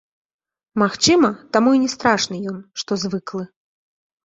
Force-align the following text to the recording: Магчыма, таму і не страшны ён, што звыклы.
Магчыма, 0.83 1.29
таму 1.59 1.69
і 1.77 1.83
не 1.83 1.91
страшны 1.95 2.35
ён, 2.55 2.59
што 2.85 2.91
звыклы. 3.05 3.49